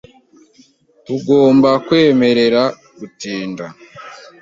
Tugomba 1.05 1.69
kwemerera 1.85 2.63
gutinda. 2.99 3.65